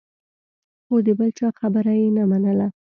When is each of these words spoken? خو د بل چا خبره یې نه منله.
خو 0.85 0.95
د 1.05 1.07
بل 1.19 1.29
چا 1.39 1.47
خبره 1.59 1.93
یې 2.01 2.09
نه 2.17 2.23
منله. 2.31 2.67